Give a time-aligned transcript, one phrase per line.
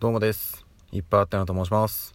[0.00, 0.64] どうもです。
[0.92, 2.14] いっぱいあったなと申します。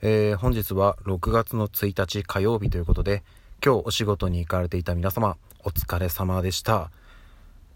[0.00, 3.24] えー、本日は6月の1日火曜日ということで、
[3.64, 6.92] 今日お仕事に行かれていた皆様、お疲れ様でした。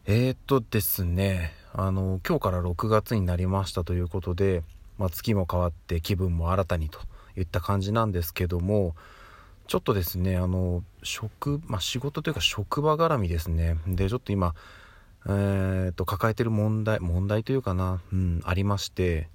[0.07, 4.63] えーっとですね、あの、今日から6月になりましたということで、
[4.99, 7.01] まあ、月も変わって気分も新たにと
[7.37, 8.95] いった感じなんですけども、
[9.67, 13.79] ちょっとですね、あの、職、まあ、仕事というか職場絡みですね。
[13.89, 14.55] で、ちょっと今、
[15.29, 19.29] えー、と抱えてる問題問題というかな、うん、ありまして、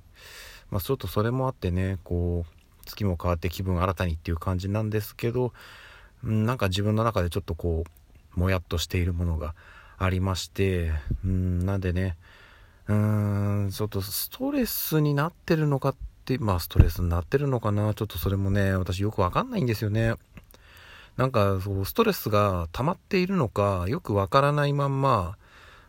[0.71, 5.53] まあ、ちょっとそれもあってねこう月も変わって気分新たにっていう感じなんですけど、
[6.23, 7.83] うん、なんか自分の中でちょっとこ
[8.35, 9.53] うもやっとしているものが
[9.97, 10.91] ありまして、
[11.23, 12.17] うん、なんでね
[12.87, 20.15] うーんちょっとストレスになってるのかってまあストレスになってるのかなちょっとそれもね私よくわかんないんですよね。
[21.15, 25.37] なんかそうストレスが溜まっているのかよくわからないまんま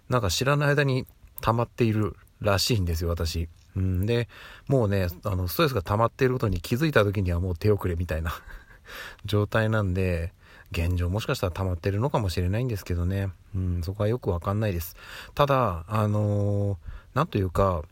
[0.08, 1.06] なんか知らない間に
[1.40, 3.48] 溜まっているらしいんですよ、私。
[3.76, 4.28] うん、で、
[4.68, 8.33] もうね、あの、ストレスが溜まっていることに気づいた時にはもう手遅れみたいな
[9.24, 10.33] 状態なんで、
[10.70, 13.30] 現状もしかしたら溜まってるのかもしれないんですけどね。
[13.55, 14.96] うん、そこはよくわかんないです。
[15.34, 17.83] ただ、あのーなんというか、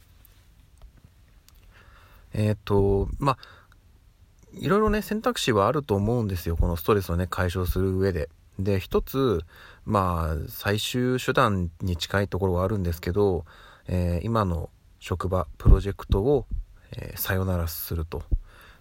[2.35, 3.39] えっ、と、まあ、
[4.53, 6.57] いろいろね、選択肢はあると思うんですよ。
[6.57, 8.29] このストレスをね、解消する上で。
[8.59, 9.41] で、一つ、
[9.85, 13.45] まあ、最終手段に近いところはあるんですけど、
[13.87, 16.47] えー今の職場、プロジェクトを、
[16.93, 18.23] えーさよならすると。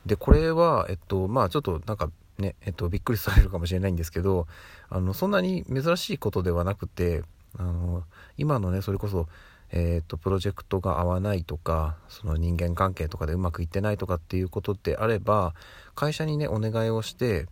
[0.05, 4.47] で、これは、えっと、まあ、ちょっとなんかね、えっと、びっくりされるかもしれないんですけど、
[4.89, 7.23] あの、そんなに珍しいことではなくて、
[7.57, 8.03] あの、
[8.37, 9.27] 今のね、それこそ、
[9.71, 15.53] えっと、プロジェクトが合わないとか、その人間関係とかでうまくいってないとかっていうことであれば、
[15.95, 17.47] 会社にね、お願いをして、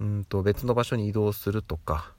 [0.00, 2.12] うんと別の場所に移動するとか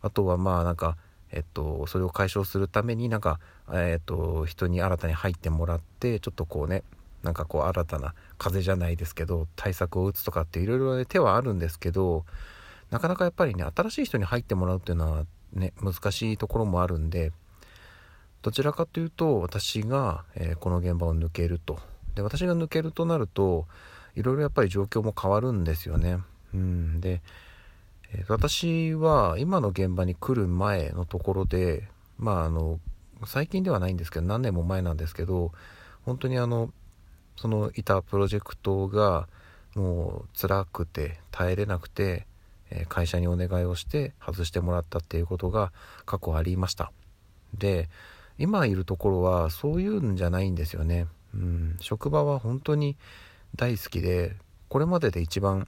[0.00, 0.96] あとはまあなんか
[1.32, 3.40] えっとそれを解消するためになんか
[3.72, 6.82] えっと人に新たに入ってもらってちょっとこうね
[7.22, 12.24] なんかこう新たな風邪じゃないですけど対策を打つとかっていろいろ手はあるんですけど
[12.90, 17.32] なかなかやっぱりね新しい人に入ってもらうっていうのはね難しいところもあるんで
[18.42, 21.78] どちらかというと私が、えーこの現場を抜けると
[22.14, 23.66] で私が抜けるとなると
[24.14, 26.18] いろいろやっぱり状況も変わるんですよね。
[26.54, 27.20] うん、で、
[28.12, 31.88] えー私は今の現場に来る前のところで
[32.18, 32.80] まああの
[33.26, 35.52] 最近ではないんですけど何年も前なんですけど
[36.06, 36.70] 本当にあの
[37.36, 39.28] そのいたプロジェクトが
[39.74, 42.26] もう辛くて耐えれなくて、
[42.70, 45.72] え会社にお願いをして外してもらったっていうことが
[46.04, 46.90] 過去ありました。
[47.54, 47.88] で
[48.38, 52.96] 今いるところはそういうんじゃないんですよね、うん、職場は本当に
[53.56, 54.36] 大好きで
[54.68, 55.66] これまでで一番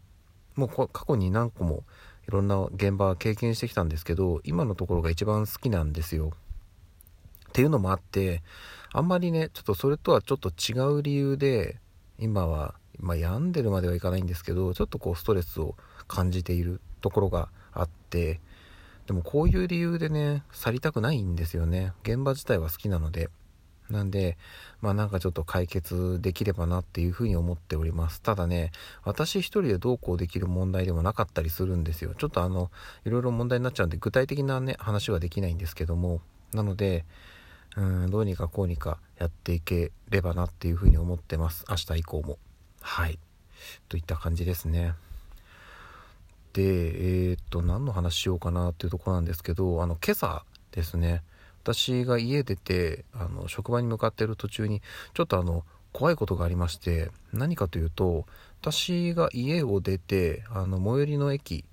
[0.56, 1.84] もう過去に何個も
[2.28, 6.32] いろんな現場経験してきたんですけど今のところが一番好きなんですよ。
[7.48, 8.42] っていうのもあって
[8.92, 11.78] あんまりねちょっとそれとはちょっと違う理由で
[12.18, 15.74] 今は、まあ、病んでるまではいかないんですけどちょっとこうストレスを
[16.06, 18.40] 感じているところがあって
[19.06, 23.30] でもこういう理由でね去りたくないんですよね現場自体は好きなので。
[23.92, 24.36] なんで、
[24.80, 28.22] まあなんかちょっと解決できればなっていうふうに思っております。
[28.22, 28.72] ただね、
[29.04, 32.14] 私一人でどうこうできる問題でもなかったりするんですよ。
[32.16, 32.70] ちょっとあの、
[33.04, 36.20] いろいろ問題になっちゃうんで、具体的なね、話はできないんですけども、
[36.52, 37.04] なので、
[37.76, 41.64] うん、どうにかこうにかやっていければなっていうふうに思ってます。
[41.68, 42.38] 明日以降も。
[42.80, 43.18] はい。
[43.88, 44.94] といった感じですね。
[46.52, 46.62] で、
[47.30, 51.22] えーっと、何の話しようかなっていうとこなんですけど、あの、今朝ですね、
[51.62, 54.82] 私が家出てあの職場に向かっている途中に
[55.14, 58.26] ちょっとあの怖いことがありまして何かというと
[58.60, 61.64] 私が家を出てあの最寄りの駅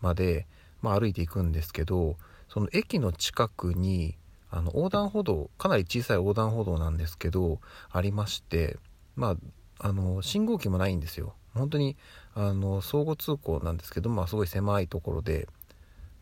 [0.00, 0.46] まで、
[0.82, 2.16] まあ、歩いていくんですけど
[2.48, 4.16] その駅の近くに
[4.50, 7.60] あの横断歩道かなり小さい横断歩道なんですけど
[7.90, 8.78] ありまして
[9.16, 9.36] まあ
[9.78, 11.34] あの信号機もないんですよ。
[11.52, 11.96] 本当に
[12.34, 15.48] あの相互通行なんですけど、まあ、すごい狭いところで。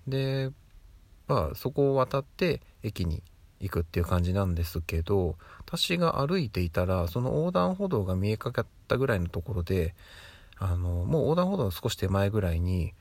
[0.07, 0.51] で
[1.27, 3.23] まあそこを渡って駅に
[3.61, 9.95] 行くっていう感じなんですけど私が歩いていたらその横断歩道が見えかかったぐらいのところで
[10.59, 12.93] あのもう横断歩道の少し手前ぐらいに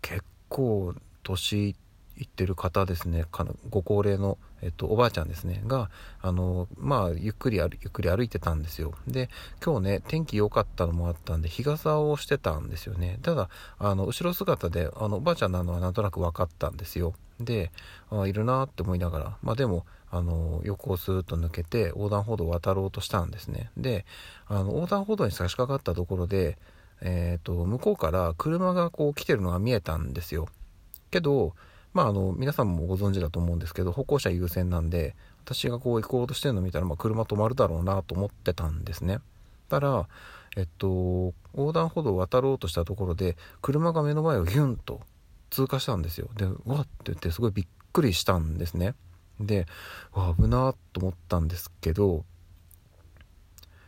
[0.00, 1.76] 結構年
[2.16, 5.90] いってる方ですねかご高齢の、えっと、おばあちゃんですねが
[6.20, 8.94] あのまあゆっくりゆっくり歩いてたんですよ。
[9.06, 9.28] で
[9.64, 13.18] 今日ね天気良かったのもあったんで日傘をしてたんですよね。
[13.22, 13.48] ただ
[13.78, 17.14] あの後ろ姿であのおばあちゃんなのはなんとなく分かったんですよ。
[17.40, 17.70] で
[18.10, 23.70] あいるなって思いながらまあでもあの横をスーッと抜けて横断歩道を渡ろうとしたんですね。
[23.76, 24.06] で
[24.46, 26.56] あの横断歩道に差し掛かったところで
[27.00, 30.48] えー、と向こうから車がこう来てるのが見えたんですよ。
[31.10, 31.54] けど
[31.92, 35.14] まああの皆さんもご存知だと思うんですけど歩行者優先なんで
[35.44, 39.18] 私がこう行こうとしてるの見たら、まあ、車止まるだろうなと思ってたんですね。
[39.68, 40.08] たら
[40.56, 45.00] えっと横断歩道を渡ろうとしたところで車が目の前をギュンと
[45.50, 46.28] 通過したんですよ。
[46.36, 48.94] でうわって言ってすごいびっくりしたんですね。
[49.40, 49.66] で
[50.12, 52.24] わ危なと思ったんですけど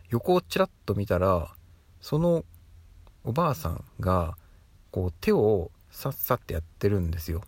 [0.08, 1.54] 横をちらっと見たら
[2.00, 2.44] その
[3.24, 4.36] おばあさんが
[4.90, 7.42] こう手をさっさってやってるんですよ。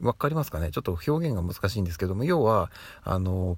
[0.00, 0.70] わかりますかね？
[0.70, 2.70] ちょっと表現が難しいんですけども要は
[3.02, 3.56] あの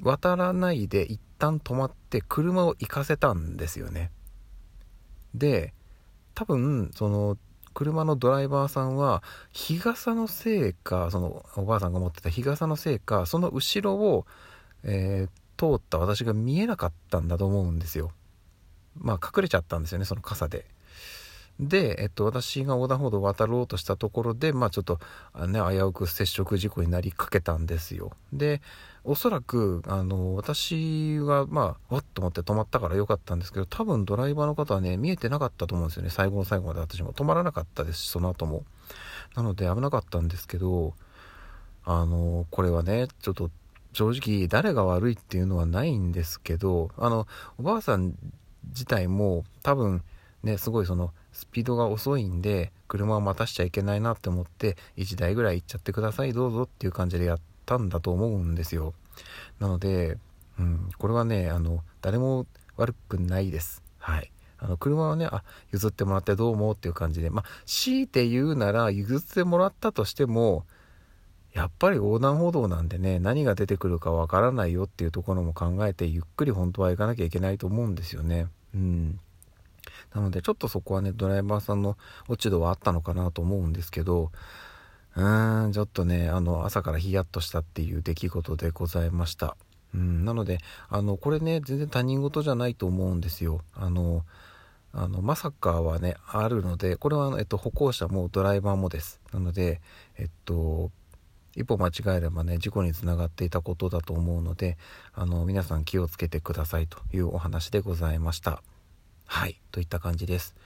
[0.00, 4.10] 渡らないで一旦止まって車を行かせたんですよね。
[5.34, 5.74] で
[6.34, 7.36] 多分その
[7.78, 9.22] 車のドライバーさんは
[9.52, 14.26] 日傘のせいかそのおばあさんが持ってた日傘のせいかその後ろを、
[14.82, 18.10] えー、通った私が見えなかったんだと思うんですよ。
[18.96, 20.66] まあ隠れちゃったんですよねその傘で。
[21.60, 25.00] で、えっと、私が横断歩道を渡ろうとしたところで、まあちょっと、
[25.48, 28.12] ね、危うく接触事故になりかけたんですよ。
[28.32, 28.62] で、
[29.02, 36.10] おそらく、あの、私は、まあ、わっと思って止まったからよかったんですけど、多分ドライバーの方はね、見えてなかったと思うんですよね。
[36.10, 38.64] 最後の最後まで私も止まらなかったですし、その後も。
[39.34, 40.94] なので危なかったんですけど、
[41.84, 43.50] あの、これはね、ちょっと、
[43.94, 47.26] 正直誰が悪いっていうのはないんですけど、あの、
[47.58, 48.14] おばあさん
[48.66, 50.02] 自体も多分、
[50.42, 58.92] ね、すごいそのスピードが遅いんで車を待たしちゃいけないなって思って1台ぐらい行っちゃってくださいどうぞっていう感じでやったんだと思うんですよ。
[59.60, 60.18] なので、
[60.58, 62.46] うん、これはねあの誰も
[62.76, 63.84] 悪くないです。
[63.98, 64.32] はい。
[64.58, 70.64] あの車はねあ譲ってもらってどうもっていう感じでまあ強いて言うなら譲ってもらったとしても
[71.52, 78.48] やっぱり横断歩道なんでね何が出てくるかわからないよっていうところも考えてゆっくり本当は行かなきゃいけないと思うんですよね。
[78.74, 79.20] うん。
[80.14, 81.96] なのでちょっとそこはねドライバーさんの
[82.28, 84.30] 落ち度はあったのかなと思うんですけど
[85.16, 89.56] うーんちょっとねあの朝からヒヤッとしたっていう出来事でございました。
[89.94, 90.58] うんなので
[90.88, 93.62] あのこれね全然他人事じゃないと思うんですよ。
[93.74, 94.24] あの
[94.92, 99.20] あのまさかはねあるのでこれは、えっと、歩行者もドライバーもです。
[99.32, 99.80] なので
[100.16, 100.90] えっと
[101.56, 104.78] 一歩間違えればね事故につながっていたことだと思うので
[105.14, 108.62] あの皆さん気をつけてくださいというお話でございました。
[109.28, 110.56] はい、といった感じです。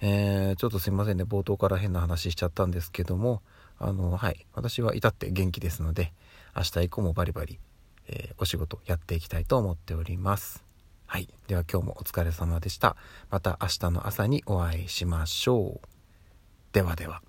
[0.00, 3.42] えー、ちょっとすいませんね、冒頭から変な話しちゃったんですけども、
[3.78, 6.12] あの、はい、私は至って元気ですので、
[6.56, 7.58] 明日以降もバリバリ、
[8.08, 10.64] えー、お仕事やっていきたいと思っております。
[11.06, 12.96] はい、では今日もお疲れ様でした。
[13.30, 15.86] また明日の朝にお会いしましょう。
[16.72, 17.20] ではでは。